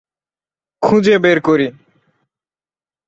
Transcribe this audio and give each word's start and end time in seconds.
খুঁজে 0.81 1.15
বের 1.19 1.39
করি। 1.41 1.67